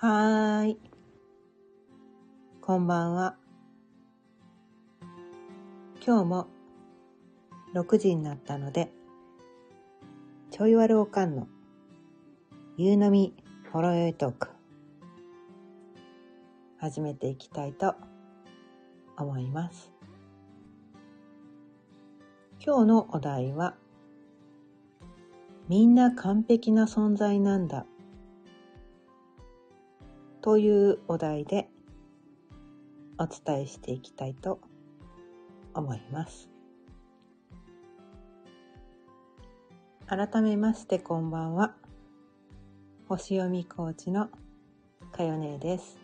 [0.00, 0.78] はーい。
[2.60, 3.34] こんばんは。
[6.06, 6.46] 今日も
[7.74, 8.92] 6時になったので、
[10.52, 11.48] ちょいわるおかんの
[12.76, 13.34] 夕飲み
[13.72, 14.50] ほろよいトーク、
[16.78, 17.96] 始めていきたいと
[19.16, 19.90] 思います。
[22.64, 23.74] 今日のお題は、
[25.68, 27.84] みんな完璧な存在なんだ
[30.48, 31.68] というお題で
[33.18, 34.60] お伝えしていきたいと
[35.74, 36.48] 思います。
[40.06, 41.74] 改めましてこんばんは。
[43.10, 44.30] 星読みコーチの
[45.12, 45.98] かよねです。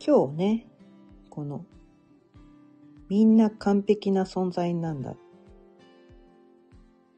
[0.00, 0.66] 今日ね、
[1.28, 1.66] この
[3.10, 5.16] みんな完璧な存在なんだっ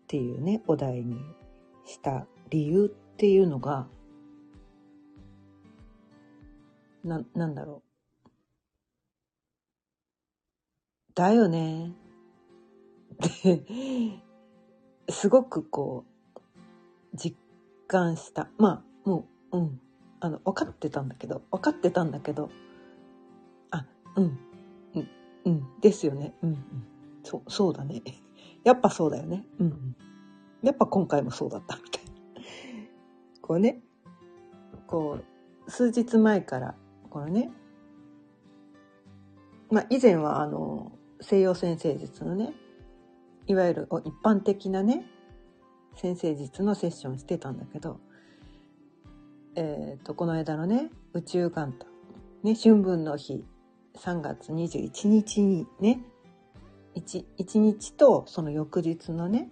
[0.08, 1.20] ていうね、お題に
[1.84, 3.86] した理由っていうのが、
[7.04, 7.94] な、なんだろう。
[11.14, 11.92] だよね。
[13.14, 13.64] って、
[15.08, 17.36] すごくこう、実
[17.86, 18.48] 感した。
[18.58, 19.80] まあ、もう、うん。
[20.20, 22.50] あの、分かってたんだけど、分かってたんだけど、
[23.70, 23.86] あ、
[24.16, 24.38] うん、
[24.94, 25.08] うん、
[25.44, 26.34] うん、ですよね。
[26.42, 26.86] うん、うん。
[27.22, 28.02] そう、そうだね。
[28.64, 29.46] やっぱそうだよね。
[29.60, 29.96] うん、うん。
[30.62, 31.78] やっぱ今回もそうだった。
[33.46, 33.82] こうね、
[34.86, 35.18] こ
[35.66, 36.74] う、数日前から、
[37.10, 37.50] これね、
[39.70, 42.54] まあ以前はあの、西洋先生術のね、
[43.46, 45.04] いわゆる一般的なね、
[45.94, 48.00] 先生術のセッションしてたんだけど、
[49.56, 51.86] えっ、と、この間のね、宇宙元旦、
[52.44, 53.44] ね、春分の日、
[53.98, 56.00] 3月21日にね、
[56.94, 59.50] 1, 1日とその翌日のね、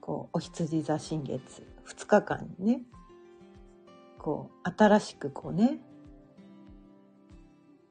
[0.00, 2.82] こう、お羊座新月、2日間にね、
[4.18, 5.78] こう、新しくこうね、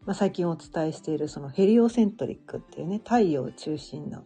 [0.05, 4.23] まあ、最近お伝えしているそのヘリオセントリックっていうね、太陽中心の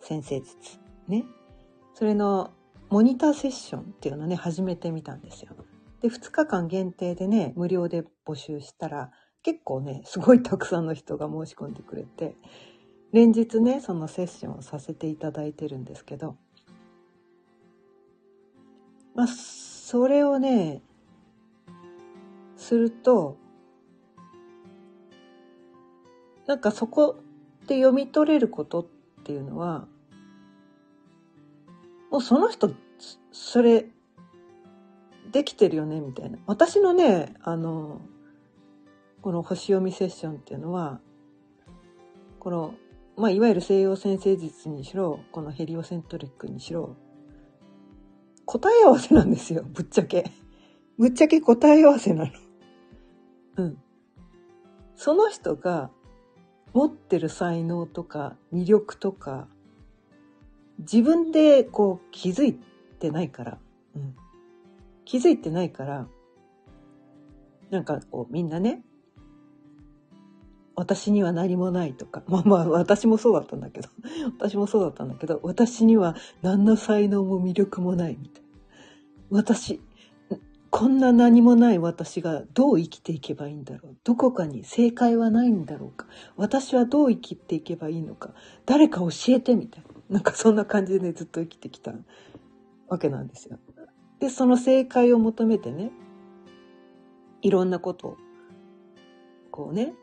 [0.00, 0.78] 先生術、
[1.08, 1.24] ね。
[1.94, 2.50] それの
[2.90, 5.52] モニターセッションっていうのね、始めてみたんですよ。
[6.02, 9.10] で、2日間限定でね、無料で募集したら、
[9.42, 12.36] 結構ね、すごいたくさんの人が申し込んでくれて、
[13.12, 16.36] 連日ね、そのセッションをさせていただいてるんですけど、
[19.14, 20.82] まあ、それをね、
[22.56, 23.36] すると、
[26.46, 27.16] なんかそこ
[27.66, 28.86] で読み取れることっ
[29.24, 29.86] ていうのは、
[32.10, 32.72] もうその人、
[33.32, 33.86] それ、
[35.32, 36.38] できてるよね、みたいな。
[36.46, 38.00] 私のね、あの、
[39.20, 41.00] この星読みセッションっていうのは、
[42.38, 42.74] この、
[43.16, 46.94] まあ、いわゆる西洋先生術にしろ、このヘリオセントリックにしろ、
[48.46, 50.30] 答え合わせなんですよ、 ぶっちゃけ。
[50.98, 52.32] ぶっちゃけ答え合わせなの。
[53.56, 53.78] うん。
[54.96, 55.90] その人が
[56.72, 59.48] 持ってる才能とか魅力とか、
[60.78, 62.54] 自分でこう気づい
[62.98, 63.58] てないから、
[63.96, 64.16] うん。
[65.04, 66.08] 気づいてないから、
[67.70, 68.82] なんかこうみんなね、
[70.76, 73.88] 私には何もないとか、 まあまあ私もそうだったんだけど、
[74.38, 78.48] 私もそうだったんだけど、私には何の才能も魅力もないみたいな。
[79.30, 79.80] 私、
[80.70, 83.96] こんな何もない私がどう生きていけばいいんだろう。
[84.02, 86.06] どこかに正解はないんだろうか。
[86.36, 88.34] 私はどう生きていけばいいのか。
[88.66, 90.16] 誰か教えてみたいな。
[90.16, 91.94] なんかそんな感じでね、ずっと生きてきた
[92.88, 93.58] わけなんですよ。
[94.18, 95.92] で、その正解を求めてね、
[97.42, 98.16] いろんなことを、
[99.52, 99.94] こうね、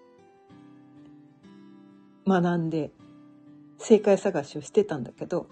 [2.28, 2.92] 学んで、
[3.78, 5.48] 正解探しをしてたんだけど、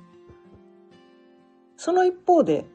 [1.78, 2.66] その一方で、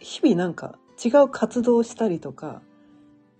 [0.00, 2.62] 日々なんか違う活動をしたりとか、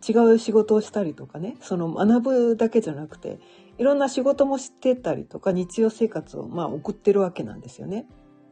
[0.07, 3.39] 違う仕事をしたりとかね、その学ぶだけじゃなくて、
[3.79, 8.07] いろんな仕事もしてたりとか、日常生活をまあ送ってるわけなんですよね。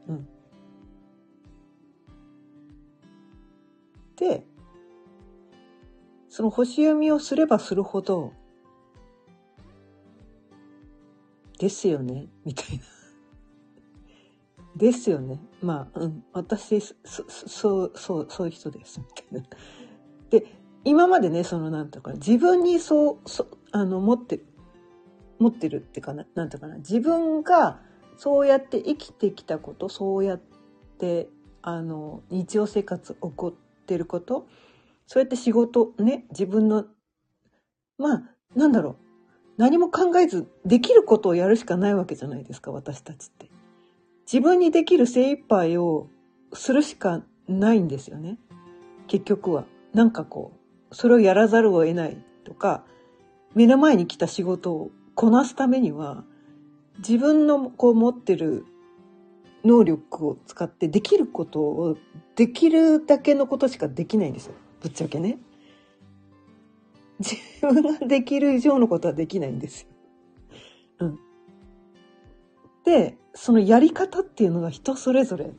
[0.08, 0.28] うん。
[4.16, 4.46] で、
[6.28, 8.32] その星読みをすればするほど、
[11.60, 12.84] ですよね、みたいな。
[14.76, 15.38] ですよね。
[15.60, 16.94] まあ、うん、私、そ、
[17.28, 19.46] そう、そう、そういう人です、みたいな。
[20.30, 20.46] で、
[20.84, 24.46] 今までね、その、なんとか、自分にそう、そあの、持ってる、
[25.38, 27.82] 持ってるってかな、なんとかな、自分が
[28.16, 30.40] そうやって生きてきたこと、そうやっ
[30.98, 31.28] て、
[31.60, 34.46] あの、日常生活起こってること、
[35.06, 36.86] そうやって仕事、ね、自分の、
[37.98, 38.22] まあ、
[38.56, 39.09] なんだろう、
[39.60, 43.50] 何も考えずできることをやるしかないわけじゃないですか、私たちって。
[44.24, 46.08] 自分にできる精一杯を
[46.54, 48.38] するしかないんですよね。
[49.06, 49.66] 結局は。
[49.92, 50.52] なんかこ
[50.90, 52.86] う、それをやらざるを得ないとか、
[53.54, 56.24] 目の前に来た仕事をこなすためには、
[57.00, 58.64] 自分のこう持ってる
[59.62, 61.98] 能力を使ってできることを
[62.34, 64.54] できるだけのことしかできないんですよ。
[64.80, 65.36] ぶっちゃけね。
[67.20, 69.88] 自分ができる以上のことはできないんですよ。
[71.00, 71.18] うん。
[72.84, 75.52] で、そのやり方っていうのが人それぞれ、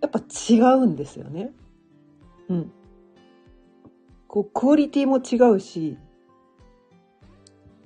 [0.00, 1.52] やっぱ違うんですよね。
[2.48, 2.72] うん。
[4.28, 5.96] こう、クオリティも違うし、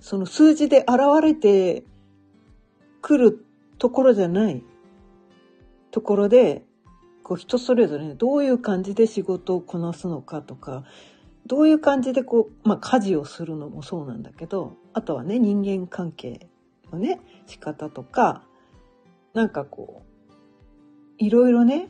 [0.01, 1.85] その数字で現れて
[3.03, 3.45] くる
[3.79, 4.65] ところじゃない
[5.91, 6.65] ところで、
[7.23, 10.85] こう人それぞれ、ね、どういう感じで仕事をこなすのかとか、
[11.47, 16.49] どういう感じでこう、まあ家事をするのもそうなんだけど、あとはね、人間関係
[16.93, 18.43] のね、仕方とか、
[19.33, 20.33] なんかこう、
[21.19, 21.89] いろいろね、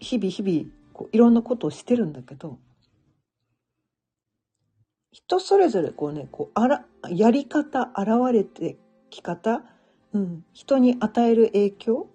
[0.00, 2.58] 日々日々、こういろんなことをしてるんだけど、
[5.12, 8.76] 人それぞれこうね、こう、あら、やり方、現れて
[9.08, 9.64] き方、
[10.12, 12.08] うん、人に与える影響、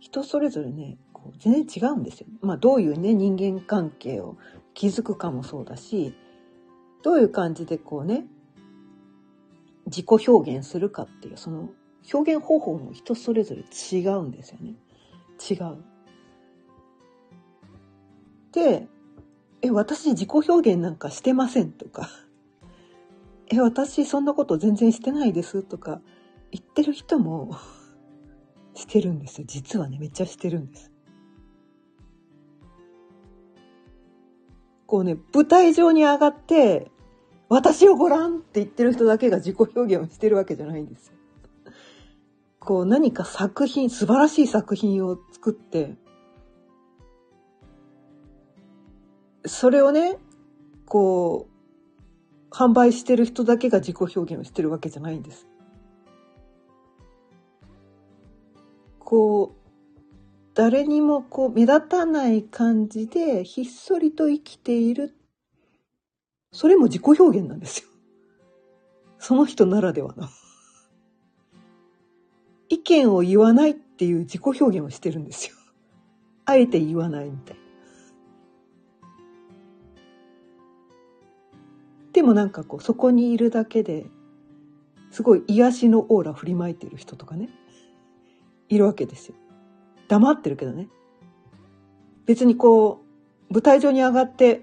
[0.00, 2.26] 人それぞれね、こう全然違うんですよ。
[2.40, 4.36] まあどういうね、人間関係を
[4.74, 6.14] 築くかもそうだし、
[7.02, 8.26] どういう感じでこうね、
[9.86, 11.70] 自己表現するかっていう、その
[12.12, 14.74] 表現方法も人それぞれ違うんですよね。
[15.50, 15.82] 違う。
[18.52, 18.86] で、
[19.62, 22.08] え、私自己表現なんかしてませんとか、
[23.48, 26.00] え、私そんなこと全然してないですとか
[26.50, 27.56] 言ってる人も
[28.74, 29.46] してるんですよ。
[29.46, 30.93] 実はね、めっちゃしてるんです。
[34.86, 36.90] こうね、舞台上に上がって、
[37.48, 41.14] 私をご覧って言ってる人だけが自己表現をしてるわけじゃないんですよ。
[42.58, 45.96] こう何か作品、素晴らしい作品を作って、
[49.46, 50.16] それをね、
[50.86, 55.46] こう、販売してる人だけが自己表現をしてるわけじゃないんです。
[58.98, 59.63] こう、
[60.54, 65.14] 誰にもこう目立たない感じでひっそりと生きている。
[66.52, 67.88] それも自己表現なんですよ。
[69.18, 70.28] その人ならではの。
[72.68, 75.56] 意見を言わないっていう自己表現をしてるんですよ。
[76.44, 77.62] あえて言わないみたいな。
[82.12, 84.06] でもなんかこう、そこにいるだけで、
[85.10, 87.48] すごい癒しのオーラ振りまいてる人とかね、
[88.68, 89.34] いるわけですよ。
[90.08, 90.88] 黙ってるけどね。
[92.26, 93.02] 別にこ
[93.50, 94.62] う、舞台上に上がって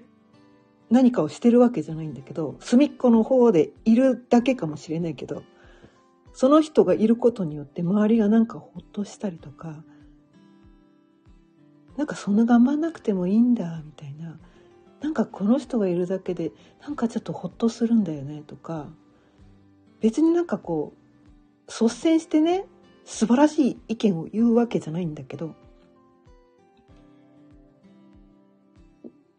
[0.90, 5.44] 何かをしてるわけじゃないんだけど、隅っこの方でいるだけかもしれないけど、
[6.34, 9.84] その人がいることによって周りがなんかほっとしたりとか、
[11.98, 14.40] なんかそんな頑張んなくてもいいんだ、みたいな。
[15.02, 16.52] なんかこの人がいるだけで
[16.82, 18.88] なんかちょっとほっとするんだよねとか
[20.00, 20.94] 別になんかこ
[21.68, 22.66] う率先してね
[23.06, 25.56] 素晴らしい意見を言うわけじゃないんだけど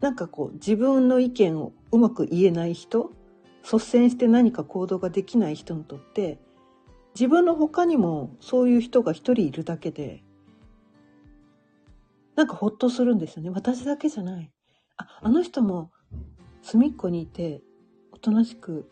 [0.00, 3.12] なんかこう自分の意見をうまく言えない人
[3.62, 6.38] 率先して何か行動ができない人にとって
[7.14, 10.23] 自分の他にもそういう人が一人いるだけで
[12.35, 13.50] なんかほっとするんですよね。
[13.50, 14.50] 私だけじゃない。
[14.97, 15.90] ああの人も
[16.62, 17.62] 隅っこにいて
[18.11, 18.90] おとなしく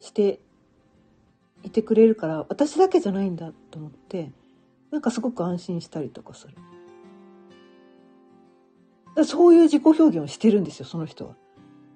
[0.00, 0.40] して
[1.62, 4.32] いてくれるから私だけじゃないんだと思って
[4.90, 6.54] なんかすごく安心したりとかする。
[9.24, 11.34] そういう自己表現をしてるんですよ、その人は。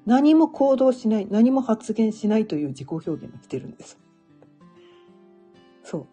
[0.05, 3.99] 何も行動しない、何も発言しないという自己表現をしてるんです。
[5.83, 6.07] そう。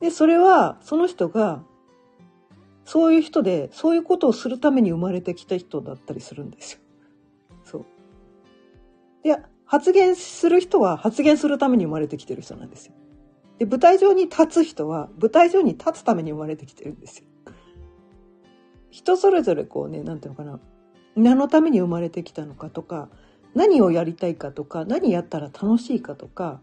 [0.00, 1.64] で、それは、その人が
[2.84, 6.80] そういう人で、そういうことをするために生まれてきた人だったりするんですよ。
[7.64, 7.84] そう。
[9.24, 12.92] いや、発言する人は発言するために生まれてきてる人なんですよ。
[13.58, 17.26] で、舞台上に立つ人は舞台上に立つために生まれてきてるんですよ。
[18.90, 20.60] 人それぞれこうね、なんていうのかな。
[21.16, 23.08] 何のために生まれてきたのかとか、
[23.54, 26.60] 何をやりたいかとか、何やったら楽しいかとか、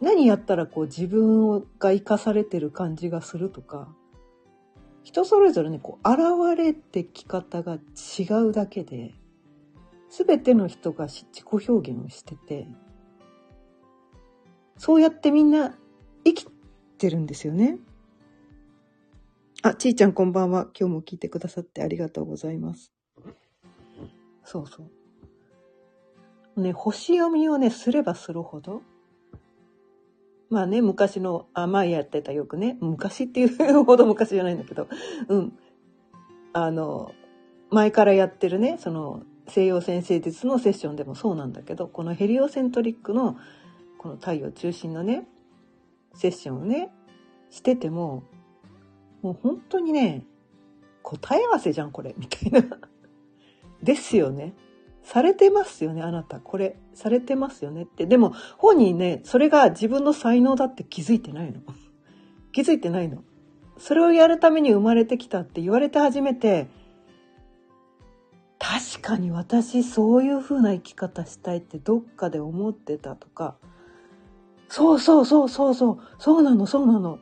[0.00, 3.88] 何やったらこう自分が生かされてる感じがするとか、
[5.02, 9.14] 人それぞれね、こう、現れてき方が違うだけで、
[10.10, 12.66] すべての人が自己表現をしてて、
[14.76, 15.76] そうやってみんな
[16.24, 16.46] 生き
[16.98, 17.78] てるんですよね。
[19.62, 20.66] あ、ちーちゃんこんばんは。
[20.78, 22.92] 今日も聞いてくださってありがとうございます。
[24.42, 24.84] そうそ
[26.56, 26.60] う。
[26.60, 28.82] ね、星読みをね、すればするほど、
[30.48, 34.88] まあね、昔の、あ、前やってたよくね、昔っていうほど昔じゃないんだけど、
[35.28, 35.56] うん。
[36.52, 37.12] あの、
[37.70, 43.36] 前からやってるね、その西洋先生術のセッションでもそうなんだけど、このヘリオセントリックの
[43.98, 45.26] この太陽中心のね、
[46.14, 46.90] セッションをね、
[47.50, 48.22] してても、
[49.22, 50.24] もう本当にね、
[51.02, 52.78] 答え合わせじゃん、これ、みたいな。
[53.82, 54.54] ですよね。
[55.02, 56.40] されてますよね、あなた。
[56.40, 58.06] これ、されてますよねって。
[58.06, 61.60] でも、本人ね、それが自分の才能だって気づいてないの。
[62.52, 63.22] 気づいてないの。
[63.78, 66.68] それをやるために生まれてきたって言われて初めて、
[68.60, 73.56] 確かに私そういう風な生き方したいってどっかで思ってたとか、
[74.68, 77.18] そうそうそうそうそう、そうなのそうなの。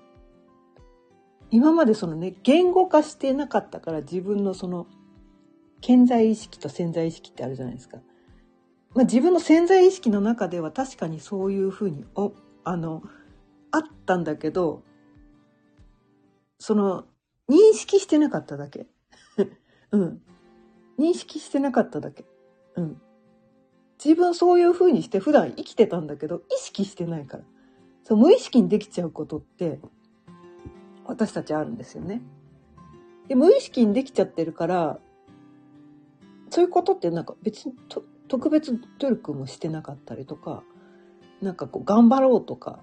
[1.50, 4.88] 今までそのね、言語化してなかったから自分のその、
[5.80, 7.99] 潜在意識と潜在意識ってあるじゃないですか。
[8.95, 12.33] まあ、自分の潜在意識の中では確かにそういうふうにお
[12.64, 13.02] あの
[13.71, 14.83] あったんだけど
[16.59, 17.04] その
[17.49, 18.87] 認識してなかっただけ
[19.92, 20.23] うん
[20.99, 22.25] 認識してなかっただけ。
[22.76, 23.00] うん。
[24.02, 27.45] 自分そういうふうにして普段生きてたんだけど意識してないから。
[28.05, 29.81] そう無意識にできちゃうことって
[31.05, 32.23] 私たちあるんですよね。
[33.28, 34.99] で無意識にできちゃってるから
[36.50, 37.75] そういうことってなんか別に
[38.28, 40.62] 特別努力もしてなかったりとか、
[41.43, 42.81] なんかこう頑張ろうとか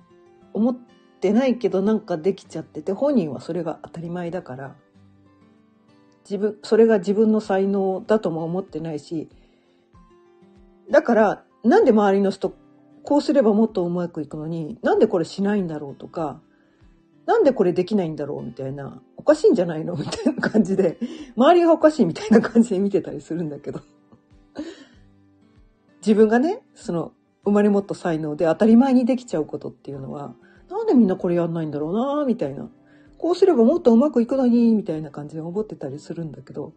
[0.54, 0.78] 思っ
[1.20, 4.76] てないけどなんかできちゃってて、本人はそれが当たり前だから、
[6.25, 9.29] 自分、それが自分の才能だとも思ってないし、
[10.89, 12.53] だから、なんで周りの人、
[13.03, 16.41] こうすればもっとうまくいくのに、なんでこれしないんだろうとか、
[17.25, 20.98] なんでこれできないんだろうみたいな、おかしいんじゃないのみたいな感じで、
[21.36, 23.82] 周りがおかしいみたいな感じで見てたりするんだけど。
[26.01, 27.13] 自分がね、その、
[27.44, 30.36] 生まれ持った才能で当たり前にできちゃうことっていうのは、
[30.70, 32.70] なんでみんなこれやんないんだろうなみたいな。
[33.18, 36.74] こうすればもっとうまくいくのに、みたいな感じで思ってたりするんだけど、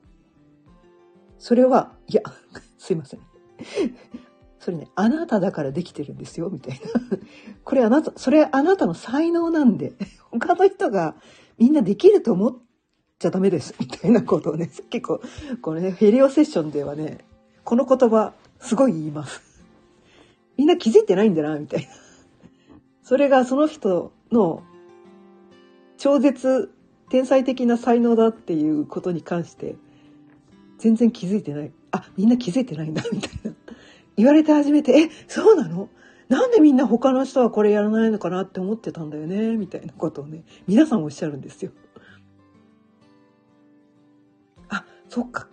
[1.39, 2.23] それは、いや、
[2.79, 3.21] すいません。
[4.59, 7.19] それね、あなただからできてるんですよ、みたいな。
[7.65, 9.93] これあなた、それあなたの才能なんで、
[10.31, 11.17] 他の人が
[11.59, 12.57] みんなできると思っ
[13.19, 15.21] ちゃダメです、みたいなことをね、結構、
[15.63, 17.19] これね、ヘリオセッションではね、
[17.65, 19.43] この言葉、すごい言います。
[20.57, 21.89] みんな気づいてないんだな、みたいな。
[23.03, 24.63] それがその人の
[25.99, 26.73] 超絶
[27.11, 29.77] 天才的な才能だっていうことに関して、
[30.79, 31.73] 全然気づいてない。
[31.91, 33.53] あ、みんな気づいてないんだ、みたいな。
[34.17, 35.89] 言われて初めて、え、そうなの？
[36.29, 41.73] なんでみんな他の人はこれやらないのかなって思ってたんだよね、みたいなことをね、皆さんおっしゃるんですよ。
[44.69, 45.49] あ、そっか。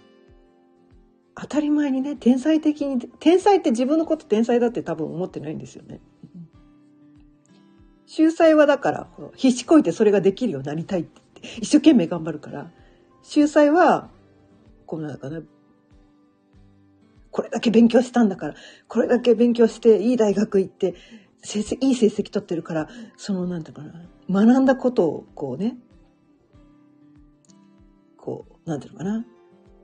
[1.35, 6.01] 当たり前にね、天才的に、天才って自分のこと天才だって多分思ってないんですよね。
[8.15, 12.71] 秀才はだから、必死こいてそれができるようになりたいってって、一生懸命頑張るから、
[13.23, 14.09] 秀才は、
[14.85, 15.41] こうなんかな、
[17.29, 18.55] これだけ勉強したんだから、
[18.87, 20.95] これだけ勉強していい大学行って、
[21.43, 25.75] 成績、いい成績取ってるから、その、なんていうかな、学んだことをこうね、
[28.15, 29.25] こう、なんていうのかな、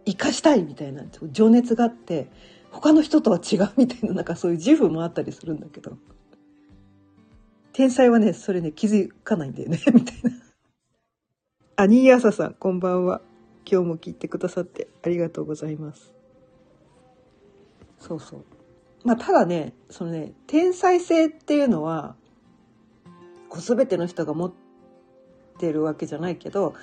[0.06, 2.30] 生かしたいみたいな情熱があって、
[2.70, 5.98] 他の人とは違うみたいな、なんかそういう自負もあったりするんだけど、
[7.74, 10.32] 天才はね、それね、気づかないんだよね、 みたいな。
[11.78, 13.22] アニーアサさん、こんばんは。
[13.66, 16.14] 今日も聞いてくださってありがとうございます。
[18.00, 18.46] そうそう。
[19.06, 22.16] まあ、ただね、そのね、天才性っていうのは、
[23.48, 24.54] こう全ての人が持っ
[25.60, 26.74] てるわけじゃないけど、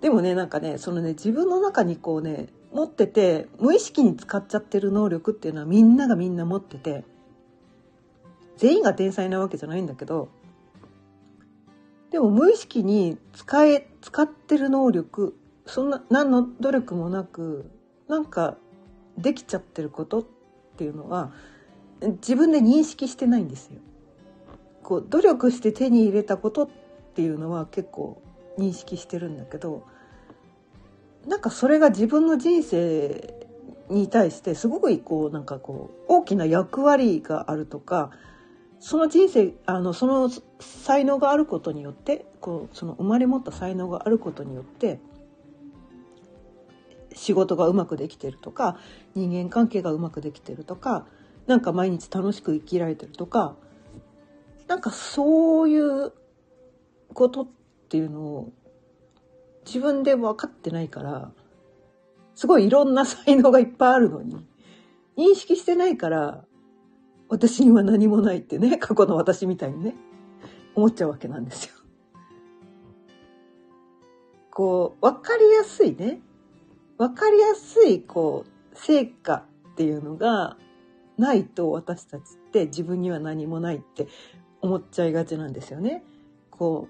[0.00, 7.04] でもね、なんかね、そのね、自分の中にこうね、持ってて、無意識に使っちゃってる能力っていうのはみんながみんな持ってて、
[8.60, 10.28] 全員が天才なわけじゃないんだけど、
[12.10, 17.70] でも無意識に使え、使ってる能力、そんな、何の努力もなく、
[18.06, 18.58] なんか
[19.16, 20.24] できちゃってることっ
[20.76, 21.32] ていうのは
[22.02, 23.80] 自分で認識してないんですよ。
[24.82, 26.68] こう努力して手に入れたことっ
[27.14, 28.20] ていうのは結構
[28.58, 29.84] 認識してるんだけど
[31.28, 33.46] なんかそれが自分の人生
[33.88, 38.10] に対してすごくこうなんかこう大きな役割があるとか
[38.80, 44.98] その人生あのその才能があることによってこうその生まれ持った才能があることによって
[47.14, 48.78] 仕事がうまくできてるとか
[49.14, 51.06] 人間関係がうまくできてるとか
[51.46, 53.54] なんか毎日楽しく生きられてるとか
[54.66, 56.12] なんかそういう
[57.12, 57.48] ことっ
[57.88, 58.52] ていうのを
[59.66, 61.32] 自分で分かってないから
[62.34, 64.46] すごいいろんな才能がいっぱいあるのに
[65.18, 66.44] 認識してないから
[67.30, 69.94] 私には何もないってね 過去の私みたいにね
[70.74, 71.74] 思っちゃうわけなんですよ。
[74.50, 76.20] こう分かりやすいね
[76.98, 80.58] 分かりやすいこう成果っていうのが
[81.16, 84.08] ないと私たちって自分には何もないって
[84.60, 86.04] 思っちゃいがちなんですよね。
[86.50, 86.88] こ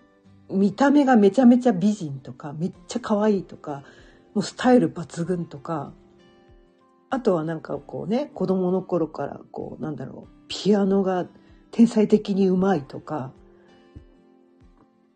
[0.48, 3.84] う見た目がめちゃめちゃ美人とかめっちゃ可愛いとか
[4.34, 5.92] もうスタイル抜群とか
[7.10, 11.26] あとはなんかこうね子供の頃からこうなんだろうピアノが
[11.72, 13.32] 天才的にうまいとか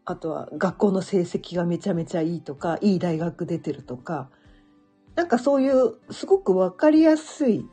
[0.04, 4.28] あとは学校の成績がめちゃめちゃいいとかいい大学出てるとか
[5.14, 7.64] なんかそういうすごく分かりやすい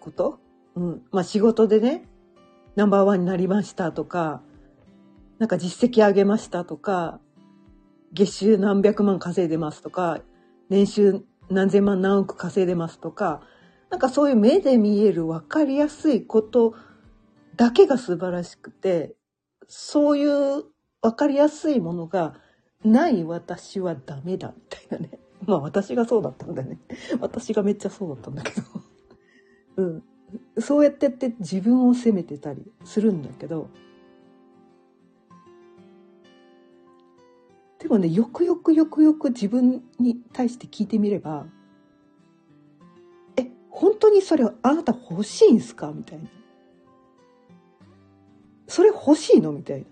[0.00, 0.40] こと、
[0.74, 2.04] うん、まあ仕事でね
[2.76, 4.40] ナンバーワンになりましたとか
[5.38, 7.20] なんか実績上げましたとか
[8.12, 10.20] 月収何百万稼いでますとか
[10.70, 13.42] 年収何千万何億稼いでますとか
[13.90, 16.74] なんかそういう目で見える分かりやすいこと
[17.56, 19.14] だけが素晴らしくて
[19.66, 20.64] そういう
[21.02, 22.34] 分かりやすいものが
[22.84, 25.18] ない私はダメだみたいなね。
[25.46, 26.78] まあ私がそうだったんだね。
[27.20, 28.66] 私がめっちゃそうだったんだけど。
[29.76, 30.02] うん。
[30.58, 33.68] そうやってって自分を責めてたりするんだけど。
[37.78, 41.46] でもね、よくよくよくよく自分に対して聞いてみれば、
[43.36, 45.92] え、本当にそれあなた欲しいんすか？
[45.94, 46.24] みたいな。
[48.66, 49.52] それ欲しいの？
[49.52, 49.86] みたいな。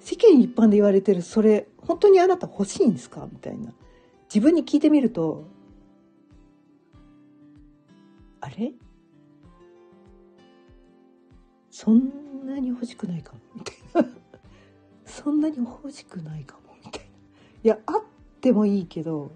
[0.00, 3.28] 世間一般で言われてるそれ本当にあなた欲しいんすか？
[3.30, 3.72] みたいな。
[4.24, 5.46] 自分に聞いてみると
[8.40, 8.72] あれ？
[11.70, 12.10] そん
[12.44, 13.38] なに欲しくないかも。
[13.54, 13.81] みたいな。
[15.12, 17.08] そんなに欲しくないかもみたいな。
[17.64, 18.02] いやあっ
[18.40, 19.30] てもいいけど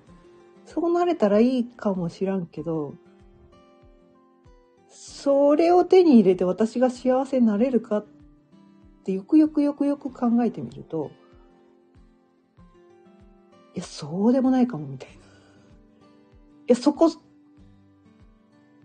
[0.65, 2.95] そうなれたらいいかもしらんけど
[4.89, 8.07] それを手に入れて私が幸せになれるかっ
[9.05, 11.11] てよくよくよくよく考えてみると
[13.75, 15.15] いやそうでもないかもみたいな。
[15.15, 15.19] い
[16.69, 17.13] やそこ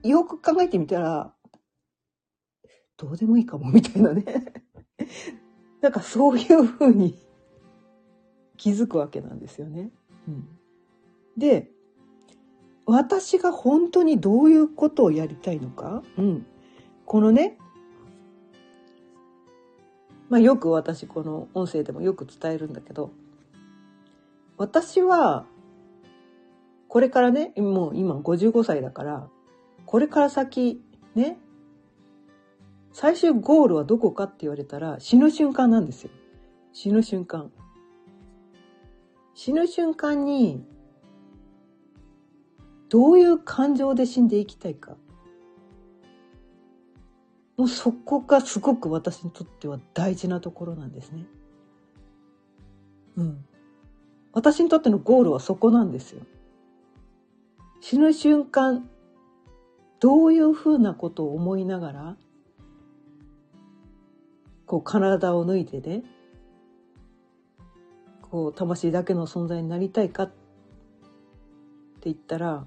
[0.04, 1.34] よく考えてみたら
[2.98, 4.26] どうでもいいかもみたいなね。
[5.82, 7.18] なんかそういうふうに
[8.58, 9.90] 気づくわけなんですよね。
[10.28, 10.48] うん、
[11.38, 11.70] で
[12.86, 16.46] 私が本当にどういうことをやりたいのか、うん、
[17.06, 17.58] このね
[20.30, 23.12] まあ、よく私この音声でもよく伝えるんだけど
[24.56, 25.46] 私は
[26.88, 29.28] これからねもう今55歳だから
[29.86, 30.82] これから先
[31.16, 31.38] ね
[32.94, 36.12] 最終ゴールはどこかって言われたら死ぬ瞬間なんですよ
[36.74, 37.52] 死ぬ瞬間
[39.34, 40.66] 死ぬ瞬間に
[42.90, 44.98] どういう感情で死んでいきたいか
[47.58, 51.26] もうそこがすごく私にとっては大事なところなんですね。
[53.18, 53.46] うん。
[54.34, 56.22] 私にとってのゴールはそこなんですよ。
[57.80, 58.90] 死ぬ瞬間、
[60.00, 62.18] どういうふうなことを思いながら、
[64.72, 66.02] こう体を脱いでね、
[68.22, 70.34] こう魂だけの存在になりたいかって
[72.04, 72.66] 言ったら、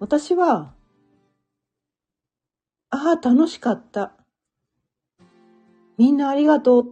[0.00, 0.74] 私は
[2.90, 4.12] ああ、楽しかった。
[5.96, 6.88] みんなありがとうっ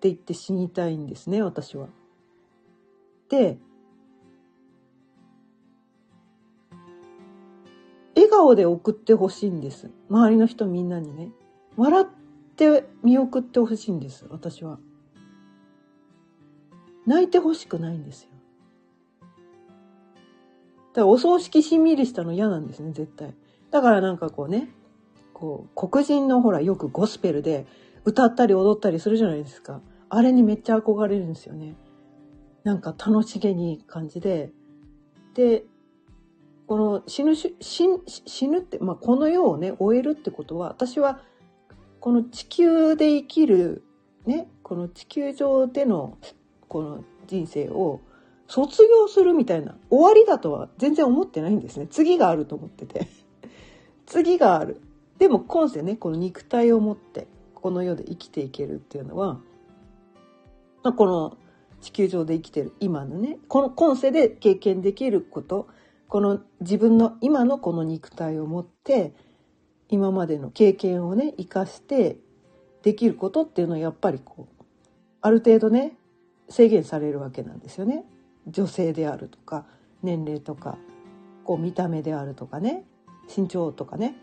[0.00, 1.88] て言って死にたいんですね、私は。
[3.30, 3.56] で、
[8.14, 9.90] 笑顔で送ってほしいんです。
[10.10, 11.30] 周りの人みんなにね。
[11.78, 12.04] 笑っ
[12.54, 14.78] って見送ってほしいんです、私は。
[17.04, 18.28] 泣いてほしくないんですよ。
[19.20, 23.34] だからお葬式しんみりしたの嫌なんですね、絶対。
[23.72, 24.70] だからなんかこうね、
[25.32, 27.66] こう、黒人のほら、よくゴスペルで
[28.04, 29.82] 歌ったり踊ったりするじゃないですか。
[30.08, 31.74] あれにめっちゃ憧れるんですよね。
[32.62, 34.52] なんか楽しげに感じで。
[35.34, 35.64] で、
[36.68, 41.20] この死ぬ死死ぬって、まあ、この世をね、終えるってことは、私は
[42.04, 43.82] この地球で生きる、
[44.26, 46.18] ね、この地球上での
[46.68, 48.02] この人生を
[48.46, 51.86] 卒業するみたいな終わりだとは全然思ってないんですね。
[51.86, 53.08] 次があると思ってて。
[54.04, 54.82] 次がある
[55.16, 59.40] でも今世ねこの肉体を持ってこの世で生きていけるっていうのは、
[60.82, 61.38] ま、この
[61.80, 65.68] 地球上で生きてる今のねこの今世で経験できること
[66.08, 69.14] この自分の今のこの肉体を持って
[69.88, 72.16] 今までの経験をね生かして
[72.82, 74.64] できることっていうのはやっぱりこう
[75.20, 75.96] ある程度ね
[76.48, 78.04] 制限されるわけなんですよね。
[78.46, 79.64] 女性であるとか
[80.02, 80.76] 年齢とか
[81.44, 82.84] こう見た目であるとかね
[83.34, 84.16] 身長とかね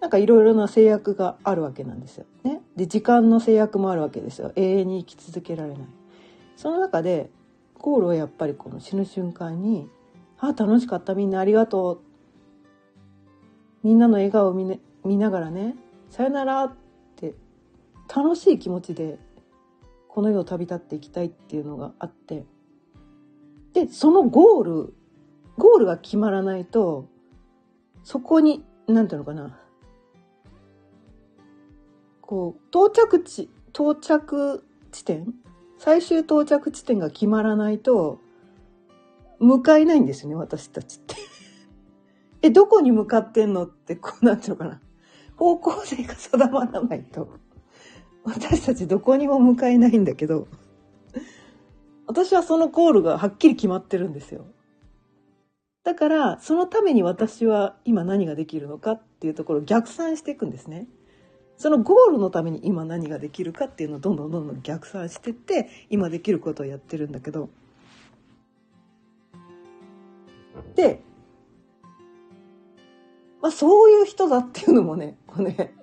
[0.00, 2.26] なんかいろいろな制約があるわけなんですよ。
[2.42, 5.78] ね、で時間の制約もあるわけですよ永遠に生き続けられない。
[6.56, 7.30] その中で
[7.78, 9.88] ゴールはやっぱりこの死ぬ瞬間に
[10.38, 12.00] 「あ楽しかったみんなありがとう」
[13.82, 15.76] みんなの笑顔を見,、ね、見ながらね
[16.10, 16.74] 「さよなら」っ
[17.16, 17.34] て
[18.14, 19.18] 楽しい気持ちで
[20.08, 22.44] この世を旅立っていきたいっていうのがあって
[23.72, 24.94] でそのゴール
[25.58, 27.08] ゴールが決まらないと
[28.04, 29.58] そこに何ていうのかな
[32.20, 35.34] こう到着地到着地点
[35.78, 38.20] 最終到着地点が決まらないと
[39.38, 41.31] 向かえないんですよね私たちって。
[42.42, 44.80] えどこに向かってんのってこうなんていうのかな
[45.36, 47.28] 方向性が定まらないと
[48.24, 50.48] 私たちどこにも向かえないんだけど
[52.06, 54.44] 私はそのゴールがはっきり決まってるんですよ。
[55.84, 60.86] だからそのために私は今何ができるのかっていうところを逆算していくんですね。
[61.56, 67.50] そのゴールのために今何ができるかっていうのをどんどんどんどん逆算してって今できることをやってるんだけど
[70.74, 71.02] で、
[73.42, 75.74] まあ、そういう人だっていうのもねこうね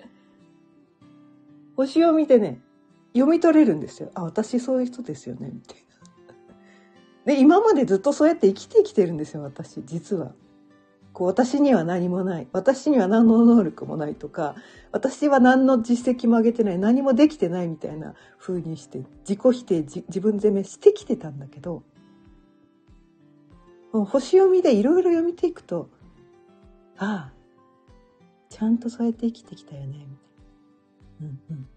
[1.76, 2.60] 星を見てね
[3.12, 5.76] 読み取れるんですよあ私そういう人ですよねみたい
[7.26, 7.34] な。
[7.34, 10.32] で今までずっとそうやって生きてきてるんですよ私実は。
[11.12, 14.54] こう私には何もない私には何の能力もないとか
[14.92, 21.82] 私は何の実績も上げてない何もできてないみたいな風にして自己否定自分責めしてきてたんだけど
[23.92, 25.90] 星読みでいろいろ読みていくと
[26.96, 27.39] ああ
[28.60, 30.10] ちゃんとそうやって生きてきたよねみたいな。
[31.22, 31.68] うんうん、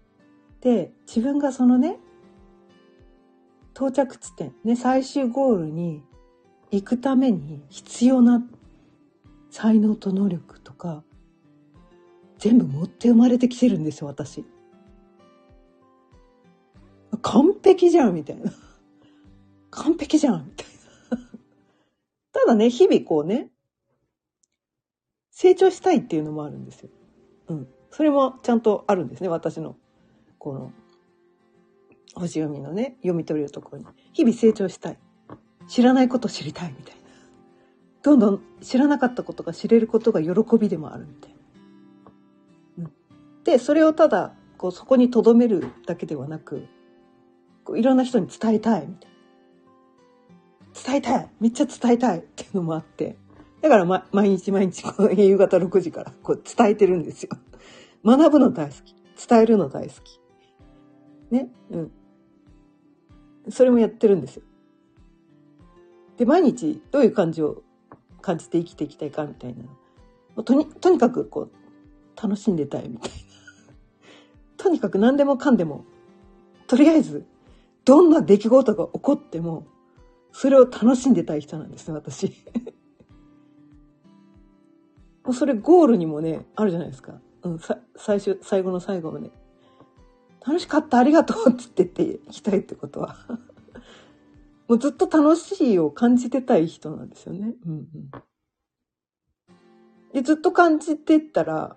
[0.60, 1.96] で自分がそのね
[3.74, 6.02] 到着地点ね最終ゴールに
[6.70, 8.44] 行くために必要な
[9.50, 11.02] 才能と能力とか
[12.36, 14.44] 全部持って生まれてきてるんですよ私。
[17.22, 18.52] 完璧じゃんみたいな。
[19.70, 20.66] 完璧じゃんみたい
[21.10, 21.18] な。
[22.32, 23.48] ただね、日々こうね、
[25.34, 26.88] 成長したいっていうのもあるんですよ。
[27.48, 27.68] うん。
[27.90, 29.76] それもちゃんとあるんですね、私の、
[30.38, 30.72] この、
[32.14, 33.84] 星読みのね、読み取れるところに。
[34.12, 34.98] 日々成長したい。
[35.66, 37.00] 知らないこと知りたいみたいな。
[38.02, 41.34] どんどん知らなかったことが知れることが喜びでもあるみたい
[42.78, 42.84] な。
[42.84, 42.92] うん、
[43.42, 46.66] でそれをただこうそこにとどめるだけではなく
[47.64, 49.14] こういろんな人に伝えたいみたいな。
[50.86, 53.16] 伝えたいめっちゃ伝えたいっていうのもあって
[53.64, 57.30] だから、ま、毎日毎日こ夕方6時からこう伝えてるんですよ。
[58.04, 58.94] 学ぶの大好き。
[59.26, 60.20] 伝えるの大好き。
[61.30, 61.48] ね？
[61.70, 61.90] うん。
[63.48, 64.42] それもやってるんですよ。
[66.18, 67.62] で、毎日どういう感じを
[68.20, 69.54] 感じて生きていきたいかみたい
[70.36, 73.16] なとにとにかくこう楽しんでたいみたいな
[74.62, 75.86] とにかく何でもかんでも
[76.66, 77.24] とりあえず
[77.86, 79.66] どんな出来事が起こっても
[80.32, 82.30] それを楽しんでたい人なんですね私
[85.24, 89.30] もうそれゴールにもねあるじゃないですか、うん、さ最初最後の最後まで
[90.46, 93.16] 楽しかったありがとうって言っていきたいってことは
[94.68, 97.54] もうずっと楽しいを感じてたい人なんですよね。
[97.66, 98.10] うんうん、
[100.12, 101.76] でずっと感じてったら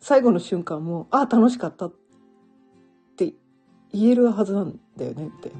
[0.00, 1.92] 最後の瞬間も「ああ楽しかった」っ
[3.16, 3.34] て
[3.92, 5.58] 言えるはずなんだよねみたいな。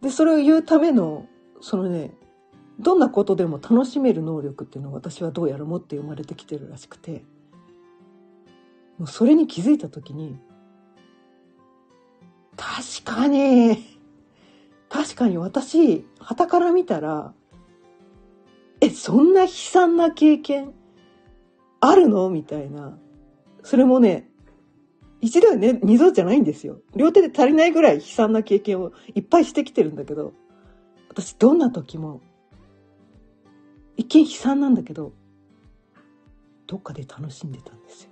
[0.00, 1.26] でそれを言うための
[1.60, 2.12] そのね
[2.78, 7.24] どんなことでも楽しめる能力っていうのを私はどうやら持って生まれてきてるらしくて
[8.98, 10.38] もうそれに気づいた時に
[12.56, 13.78] 確かに、
[14.88, 17.32] 確かに私、旗から見たら、
[18.80, 20.74] え、そんな悲惨な経験
[21.80, 22.28] あるの？
[22.30, 22.98] みたいな。
[23.62, 24.28] それもね、
[25.20, 26.80] 一度ね、二度じゃないんですよ。
[26.96, 30.32] 両手で足りないぐらい悲惨な経験をいっぱいしてきてるんだけど、
[31.08, 32.20] 私どんな時も、
[33.98, 35.12] 一見悲惨なんだけど、
[36.68, 38.10] どっかで楽しんでたんですよ。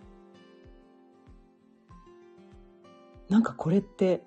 [3.29, 4.23] なんかこれって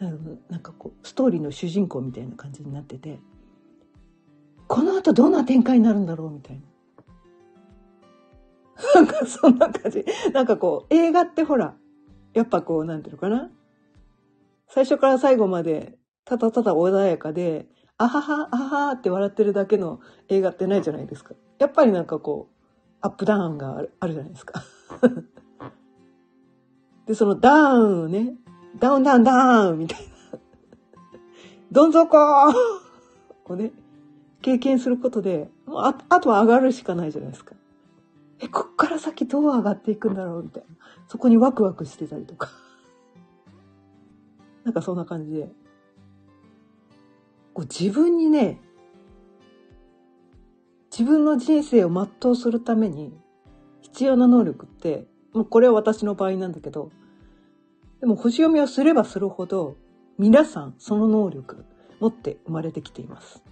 [0.00, 3.18] なんかこうストーリーの主人公みたいな感じになってて
[4.68, 6.62] この後どんな展開になるんだろうみたいな。
[8.94, 10.04] なんかそんな感じ。
[10.32, 11.76] なんかこう映画ってほら
[12.32, 13.50] やっぱこうなんていうのかな
[14.68, 21.34] 最初から最後までただただ穏やかであははあははって笑ってるだけの映画ってないじゃないですか。
[21.58, 22.54] やっぱりなんかこう
[23.00, 24.64] アップダウンがあるじゃないですか。
[27.06, 28.34] で、そのダウンね、
[28.78, 30.38] ダウンダウンダウンみたいな。
[31.70, 32.18] どん底
[33.46, 33.72] をね、
[34.42, 37.54] 経験することで、もうああとは上がるしかないじゃないですか。
[38.40, 40.76] え、こっから先どう上がっていくんだろうみたいな。
[41.08, 42.50] そこにワクワクしてたりとか。
[44.64, 45.52] なんかそんな感じで。
[47.54, 48.60] こう自分にね、
[50.90, 53.12] 自分の人生を全うするために
[53.80, 56.90] 必要な能力って、もうこれは私の場合なんだけど、
[58.00, 59.76] でも星読みをすればするほど、
[60.18, 61.64] 皆さんその能力
[62.00, 63.42] 持って生まれてきています。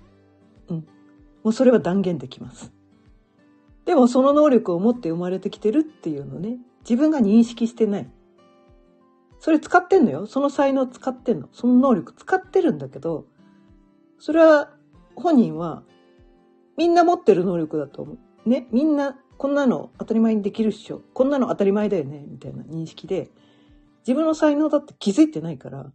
[0.68, 0.76] うん。
[1.42, 2.72] もうそれは断言できます。
[3.84, 8.10] でもその能力を持って生まれてきてるっていうのね、自分が認識してない。
[9.40, 10.26] それ使ってんのよ。
[10.26, 11.48] その才能使ってんの。
[11.52, 13.26] その能力使ってるんだけど、
[14.22, 14.70] それは
[15.16, 15.82] 本人は
[16.76, 18.48] みんな持ってる能力だと思う。
[18.48, 18.68] ね。
[18.70, 21.02] みんなこんなの当たり前にできるっしょ。
[21.12, 22.24] こんなの当たり前だよね。
[22.28, 23.32] みたいな認識で、
[24.06, 25.92] 自分の才能だって気づいてないから、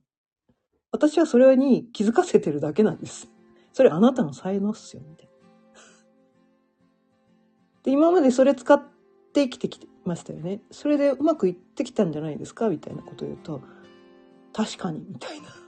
[0.91, 3.29] 私はそれに気づかせてるだけなんです。
[3.71, 5.03] それあなたの才能っすよ。
[5.07, 5.31] みたいな。
[7.83, 8.77] で、今までそれ使っ
[9.31, 10.59] て生きてきてましたよね。
[10.71, 13.61] それでうまくいってきたんじゃないですかみたいなことを言うと、
[14.51, 15.66] 確かに、みたいな。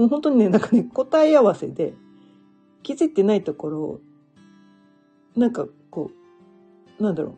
[0.00, 1.92] もう本当にね、なんかね、答え合わせで、
[2.82, 4.00] 気づいてないところを、
[5.36, 6.10] なんかこ
[6.98, 7.36] う、なんだろ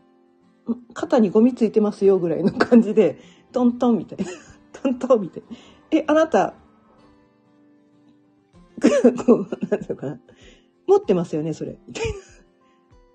[0.68, 3.18] う、肩にゴミついてますよぐらいの感じで、
[3.51, 4.31] トントンみたいな。
[4.81, 5.57] トントンみたいな。
[5.90, 6.55] え、あなた、
[9.27, 10.20] こう、なんていうかな。
[10.87, 11.77] 持ってますよね、それ。
[11.88, 12.18] みたいな。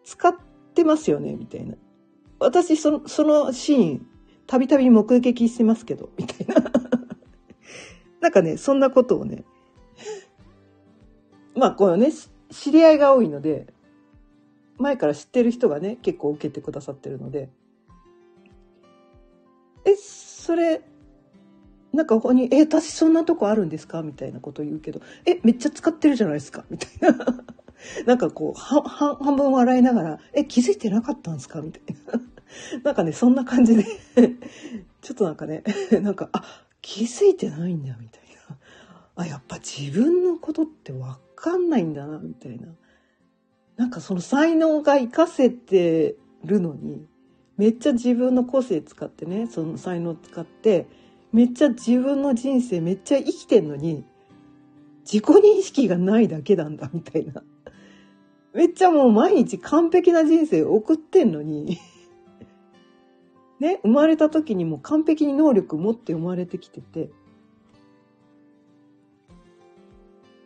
[0.03, 0.35] 使っ
[0.73, 1.75] てますよね、みたいな。
[2.39, 4.07] 私、その、そのシーン、
[4.45, 6.76] たびたび目撃してますけど、みたいな。
[8.21, 9.43] なんかね、そんなことをね、
[11.55, 12.11] まあ、このね、
[12.51, 13.67] 知り合いが多いので、
[14.77, 17.49] 前から知ってる人がね、結構受けてくださってるので、
[19.85, 20.81] え、それ、
[21.93, 24.03] なんかここに、え、私そんなとこあるんですか？
[24.03, 26.65] みたいなこと言うけど、え、めっちゃ使ってるじゃないですか？
[26.69, 27.43] みたいな。
[28.05, 31.61] なんかこう、半分笑いながら、え、気づいてなかったんですか？
[31.61, 32.21] みたいな。
[32.83, 33.83] なんかね、そんな感じで
[35.01, 35.63] ちょっとなんかね、
[36.01, 38.57] なんか、あ、気づいてないんだ、みたいな。
[39.17, 42.67] あ、やっぱ自分のことってわかんないんだな、みたいな。
[43.75, 47.05] なんかその才能が活かせてるのに、
[47.57, 50.87] めっちゃ自分の個性使ってね、その才能使って、
[51.33, 54.05] めっちゃ自分の人生めっちゃ生きてんのに、
[55.01, 57.43] 自己認識がないだけなんだ、みたいな。
[58.53, 61.77] めっちゃもう毎日完璧な人生送ってんのに
[63.59, 67.09] ね、生まれた時にも完璧に能力持って生まれてきてて、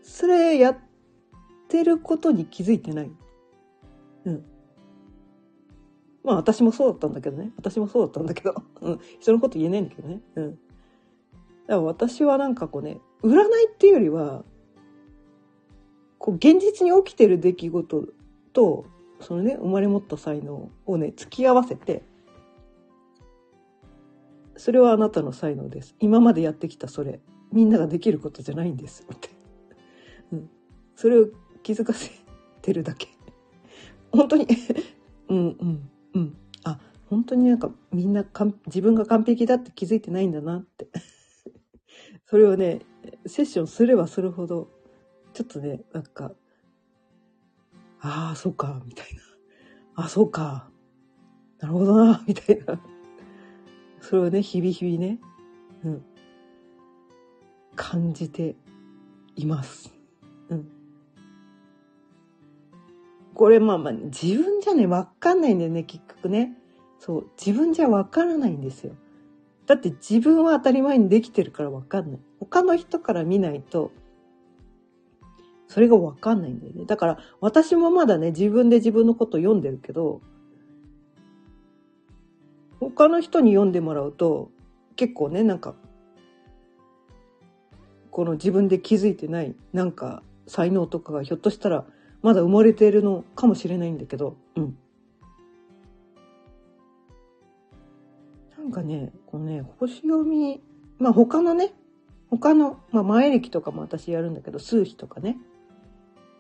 [0.02, 0.78] それやっ
[1.68, 3.12] てることに気づいてない。
[4.26, 4.46] うん。
[6.24, 7.52] まあ私もそうだったんだけどね。
[7.58, 8.56] 私もそうだったんだけど。
[8.82, 9.00] うん。
[9.20, 10.22] 人のこと言えないんだけどね。
[10.36, 10.52] うん。
[10.52, 10.62] だか
[11.68, 14.44] ら私はなんかこうね、占いっていうよりは、
[16.18, 18.08] こう現実に起きてる出来事
[18.54, 18.86] と、
[19.20, 22.04] そのね、生まれ持った才能をね、突き合わせて、
[24.62, 25.96] それはあなたの才能です。
[26.00, 27.20] 今までやってきたそれ、
[27.52, 29.08] みんなができることじゃないんです。
[29.12, 29.30] って。
[30.32, 30.50] うん。
[30.96, 31.30] それを
[31.64, 32.12] 気づかせ
[32.62, 33.08] てるだけ。
[34.12, 34.46] 本当に
[35.30, 36.38] うんうんうん。
[36.64, 40.90] あ、本当になんかみんなかん自分が完璧だって気づいてないんだなって
[42.28, 42.82] それをね、
[43.26, 44.70] セッションすればするほど、
[45.34, 46.36] ちょっとね、なんか、
[48.00, 49.08] ああ、そうか、みたい
[49.96, 50.04] な。
[50.04, 50.70] あ、そうか。
[51.58, 52.80] なるほどな、みたいな。
[54.02, 55.20] それをね、日々日々ね、
[55.86, 56.06] うん、
[57.76, 58.56] 感じて
[59.36, 59.94] います。
[60.50, 60.68] うん。
[63.34, 66.58] これまあまあ、自分じゃね、わかんないんだよね、結局ね。
[67.00, 68.94] そう、自分じゃわからないんですよ。
[69.66, 72.20] だって自分は当たり前にできてるからわかんない。
[72.40, 73.92] 他の人から見ないと、
[75.68, 76.86] それがわかんないんだよね。
[76.86, 80.22] だから私もまだね、自分で自分のこと読んでるけど、
[82.82, 84.50] 他の人に読んでもらうと
[84.96, 85.76] 結構ねなんか
[88.10, 91.86] この自分で気づいてないなんか才能とかがひょっとしたら
[92.24, 94.78] まだ生まれているのかもしれないんだけどうん。
[98.58, 100.62] なんかねこのね星読み
[100.98, 101.74] まあ他のね
[102.32, 105.38] 他の、まあ、前歴とかも私やるんだけど数比とかね。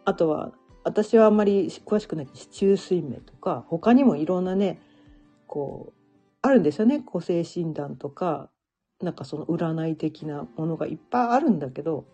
[0.05, 0.51] あとは
[0.83, 4.81] 私はあんまり詳しくないけど中水明とか他にもいろんなね
[5.45, 6.00] こう
[6.41, 8.49] あるんですよね個性診断とか
[9.01, 12.05] なんかその占い的なものがいっぱいあるんだけど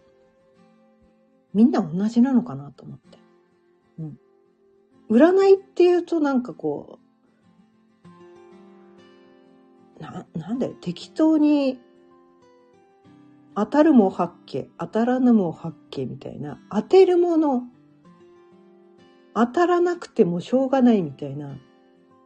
[1.54, 3.18] みんな同じなのかなと思って。
[4.00, 4.20] うん。
[5.10, 7.00] 占いっていうとなんかこ
[10.00, 11.80] う、な、なんだよ、適当に
[13.56, 17.64] 当たるも八卦、当たらぬも八卦みたいな、当てるもの、
[19.34, 21.58] 当たらなくてもしょうがないみたいな、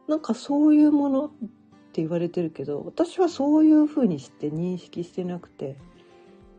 [0.08, 1.30] なんかそういうもの
[2.00, 5.76] 言われてるけど私はそういうふうにして認識してなくて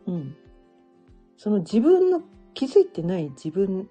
[0.06, 0.36] うん。
[1.36, 2.22] その自分の
[2.54, 3.88] 気づいてない自分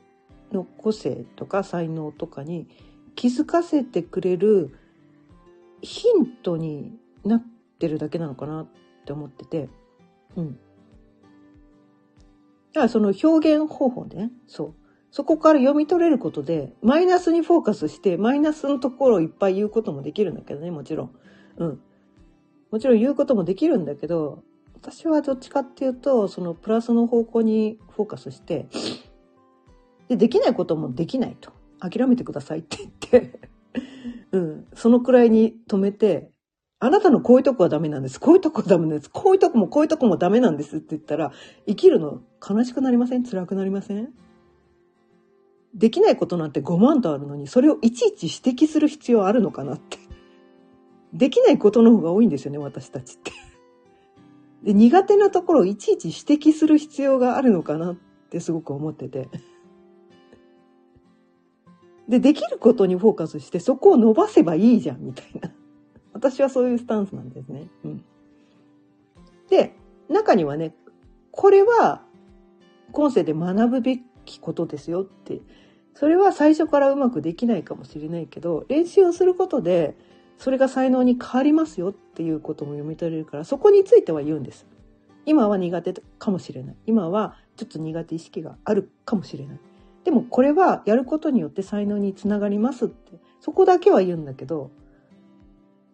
[0.52, 2.68] の個性とか才能とかに
[3.16, 4.76] 気づかせてくれる
[5.82, 7.44] ヒントになっ
[7.80, 8.68] てるだけなのかなっ
[9.06, 9.70] て思ってて。
[10.36, 10.54] うん。
[10.54, 10.56] だ
[12.74, 14.32] からその表現方法ね。
[14.48, 14.74] そう。
[15.12, 21.16] そこから読み取れることで、マイナスにフォーカスして、マイナスのところをいっぱい言うこともできるんだけどね、もちろん。
[21.58, 21.80] うん。
[22.72, 24.44] もちろん言うこともできるんだけど、
[24.76, 28.68] 私はどっちかっていうと、そのプラスの方向にフォーカスして、
[30.08, 31.52] で、できないこともできないと。
[31.80, 33.40] 諦めてくださいって言って、
[34.32, 34.68] うん。
[34.74, 36.32] そのくらいに止めて、
[36.80, 38.20] あなたのこういうとこはダメなんです。
[38.20, 39.10] こういうとこはダメなんです。
[39.10, 41.32] こういうとこもこういうとこもダメなんですって言ったら、
[41.66, 43.24] 生きるの悲しくなりません？
[43.24, 44.14] 辛くなりません？
[45.74, 49.98] できないことなんて5万とあるのに、それをいちいち指摘する必要あるのかなって。
[51.14, 53.32] できないことの方が多いんですよね、私たちって。
[54.64, 57.96] で、苦手なところをいちいち指摘する必要があるのかなっ
[58.30, 59.30] てすごく思ってて。
[62.08, 65.52] で、できることにフォーカスして、そこを伸ばせばいいじゃん、みたいな。
[66.14, 67.68] 私はそういうスタンスなんですね。
[67.86, 68.06] うん。
[69.50, 69.76] で、
[70.10, 70.76] 中にはね、
[71.32, 72.04] これは、
[72.92, 75.42] 今世で学ぶべきことですよって。
[75.96, 79.96] それは最初からうまくできないかもしれないけど、練習をすることで、
[80.38, 84.66] それが才能に変わりますよっていうことも読み取れるから、そこについては言うんです。
[85.26, 86.76] 今は苦手かもしれない。
[86.86, 89.60] 今はちょっと苦手意識があるかもしれない。
[90.04, 94.72] でもこれはやることによって才能につながりますって、そこだけは言うんだけど、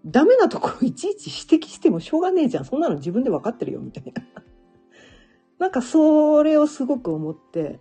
[0.05, 2.65] ダメなところいちいち指摘してもしょうがねえじゃん。
[2.65, 4.23] そんなの自分で分かってるよ、みたいな。
[5.59, 7.79] なんかそれをすごく思って、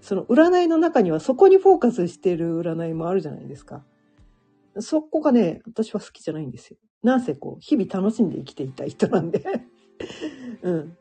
[0.00, 3.82] その占いの中にはそこにフォーカスしてる占いもあるじゃないですか。
[4.80, 6.76] そこがね、私は好きじゃないんですよ。
[7.02, 9.44] なんせこう、日々楽しんで生きていた人なんで。
[10.62, 10.96] うん。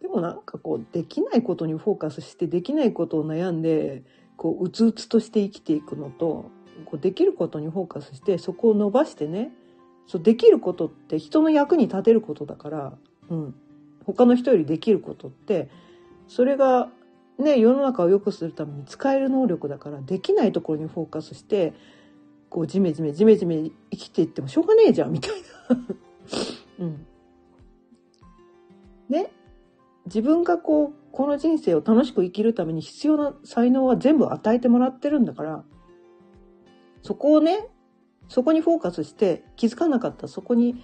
[0.00, 4.04] でもなんかこう、できないことにフォーカスして、できないことを悩んで、
[4.36, 6.50] こう、うつうつとして生きていくのと、
[6.84, 9.52] こうできることにフォーカスして、そこを伸ばしてね、
[10.06, 12.98] そう、できることって人の役に立てることだから、
[13.30, 13.54] うん。
[14.04, 15.70] 他の人よりできることって、
[16.28, 16.90] それが
[17.38, 21.74] ね、世の中を良くするために使える能力だから、できないところにフォーカスして、
[22.48, 25.30] こう、じめじめ、じめじめ生きていってもしょうがねえじゃん、みたい
[25.68, 25.78] な。
[26.78, 27.06] うん。
[29.08, 29.32] ね。
[30.06, 35.64] 自分がこう、この人生を楽しく生きるために必要な才能は全部与えてもらってるんだから、
[37.02, 37.68] そこをね、
[38.28, 40.82] そこにフォーカスして気づかなかったそこに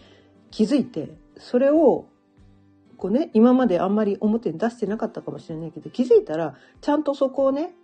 [0.50, 2.06] 気づいて、それを、
[3.00, 7.74] こうね、今まであんまり表に出してなかったかもしれないけど、気づいたら、ちゃんとそこをね、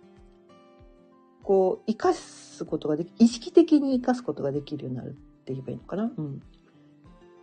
[1.41, 5.11] こう、生かすことができ、意識的に生かすことができるようになるっ
[5.43, 6.11] て言えばいいのかな？
[6.15, 6.39] うん。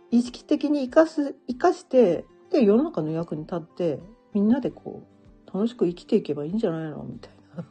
[0.09, 3.99] 意識的に生かす、生かして、で、世の中の役に立って、
[4.33, 5.03] みんなでこ
[5.45, 7.03] う、楽しく生きていけばいいんじゃないの？
[7.03, 7.65] みたいな。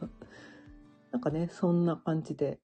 [1.12, 2.61] なんかね、そんな感じで。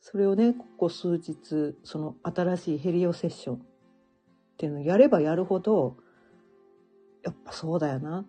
[0.00, 3.69] それをね、ここ数日、その新しいヘリオセッション
[4.60, 5.96] っていうのをやればやるほど、
[7.22, 8.26] やっぱそうだよなっ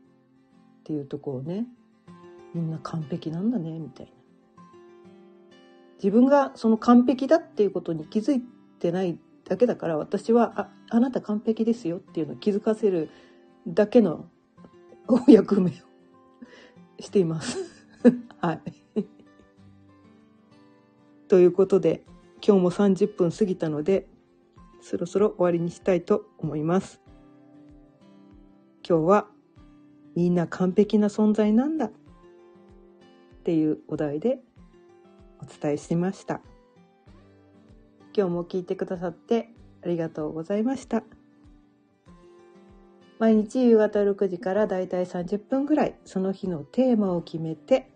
[0.86, 1.66] ていうところをね、
[2.54, 4.12] みんな完璧なんだね、みたいな。
[5.96, 8.42] 自分がその完璧だっていうことに気づい
[8.80, 13.10] てないだけだから、私は、あ、あなた完璧ですよっていうのを気づかせる
[13.68, 14.30] だけの
[15.10, 15.74] お役目を
[17.02, 17.58] しています。
[18.40, 19.06] はい。
[21.28, 22.06] ということで、
[22.42, 24.08] 今日も30分過ぎたので、
[24.82, 27.02] そろそろ終わりにしたいと思います。
[28.88, 29.28] 今日は、
[30.16, 31.92] みんな完璧な存在なんだっ
[33.44, 34.40] ていうお題で
[35.40, 36.42] お伝えしました。
[38.16, 41.04] 今日も聞いてくださってありがとうございました。
[43.20, 47.88] 毎日夕方6時からだいたい30分ぐらいその日のテーマを決めて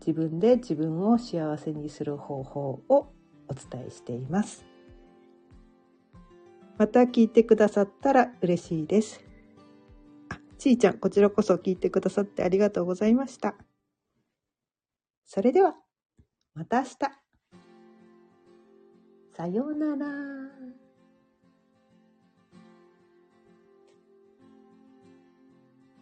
[0.00, 3.12] 自分で自分を幸せにする方法を
[3.48, 4.67] お伝えしています。
[6.78, 9.20] また聞いてくださったら嬉しいです。
[10.28, 13.56] あ、ちーちゃん、こちらこそ聞いてくださってありがとうございました。
[15.24, 15.74] それでは、
[16.54, 16.96] また明日。
[19.36, 20.77] さようなら。